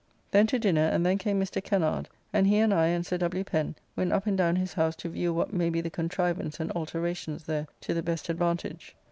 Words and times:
Then 0.31 0.47
to 0.47 0.57
dinner, 0.57 0.87
and 0.87 1.05
then 1.05 1.19
came 1.19 1.39
Mr. 1.39 1.63
Kennard, 1.63 2.09
and 2.33 2.47
he 2.47 2.57
and 2.57 2.73
I 2.73 2.87
and 2.87 3.05
Sir 3.05 3.19
W. 3.19 3.43
Pen 3.43 3.75
went 3.95 4.11
up 4.11 4.25
and 4.25 4.35
down 4.35 4.55
his 4.55 4.73
house 4.73 4.95
to 4.95 5.09
view 5.09 5.31
what 5.31 5.53
may 5.53 5.69
be 5.69 5.79
the 5.79 5.91
contrivance 5.91 6.59
and 6.59 6.71
alterations 6.71 7.43
there 7.43 7.67
to 7.81 7.93
the 7.93 8.01
best 8.01 8.27
advantage. 8.27 8.95